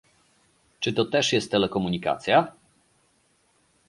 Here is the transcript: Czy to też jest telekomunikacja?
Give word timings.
Czy 0.79 0.93
to 0.93 1.05
też 1.05 1.33
jest 1.33 1.51
telekomunikacja? 1.51 2.51